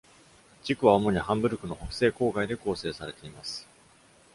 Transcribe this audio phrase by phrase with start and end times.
[0.63, 3.67] 地区は主にハンブルクの北西郊外で構成されています。